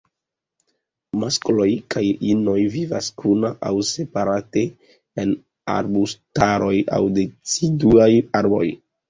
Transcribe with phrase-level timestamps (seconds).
[1.23, 4.65] Maskloj kaj inoj vivas kuna aŭ separate
[5.25, 5.35] en
[5.75, 8.11] arbustaroj aŭ deciduaj
[8.43, 8.67] arbaroj.